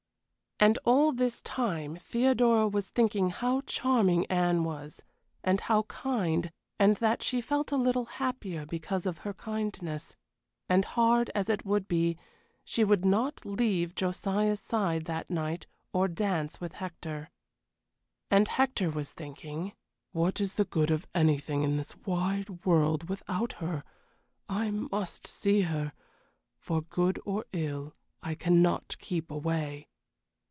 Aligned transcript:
And 0.63 0.77
all 0.85 1.11
this 1.11 1.41
time 1.41 1.95
Theodora 1.95 2.67
was 2.67 2.87
thinking 2.89 3.31
how 3.31 3.61
charming 3.61 4.27
Anne 4.27 4.63
was, 4.63 5.01
and 5.43 5.59
how 5.61 5.81
kind, 5.83 6.51
and 6.77 6.97
that 6.97 7.23
she 7.23 7.41
felt 7.41 7.71
a 7.71 7.75
little 7.77 8.05
happier 8.05 8.67
because 8.67 9.07
of 9.07 9.19
her 9.25 9.33
kindness. 9.33 10.15
And, 10.69 10.85
hard 10.85 11.31
as 11.33 11.49
it 11.49 11.65
would 11.65 11.87
be, 11.87 12.15
she 12.63 12.83
would 12.83 13.03
not 13.03 13.43
leave 13.43 13.95
Josiah's 13.95 14.59
side 14.59 15.05
that 15.05 15.31
night 15.31 15.65
or 15.93 16.07
dance 16.07 16.61
with 16.61 16.73
Hector. 16.73 17.31
And 18.29 18.47
Hector 18.47 18.91
was 18.91 19.13
thinking 19.13 19.73
"What 20.11 20.39
is 20.39 20.53
the 20.53 20.65
good 20.65 20.91
of 20.91 21.07
anything 21.15 21.63
in 21.63 21.77
this 21.77 21.95
wide 22.05 22.67
world 22.67 23.09
without 23.09 23.53
her? 23.53 23.83
I 24.47 24.69
must 24.69 25.25
see 25.25 25.61
her. 25.61 25.91
For 26.55 26.83
good 26.83 27.19
or 27.25 27.45
ill, 27.51 27.95
I 28.21 28.35
cannot 28.35 28.95
keep 28.99 29.31
away." 29.31 29.87